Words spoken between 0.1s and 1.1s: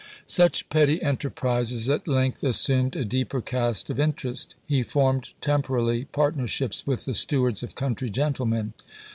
Such petty